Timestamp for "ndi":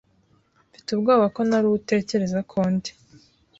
2.73-2.91